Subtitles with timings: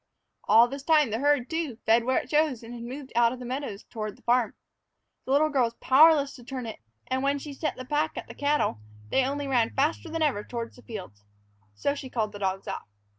[0.45, 3.37] All this time the herd, too, fed where it chose and had moved out of
[3.37, 4.55] the meadows toward the farm.
[5.25, 8.27] The little girl was powerless to turn it, and when she set the pack at
[8.27, 8.79] the cattle
[9.11, 11.23] they only ran faster than ever toward the fields.
[11.75, 12.87] So she called the dogs off.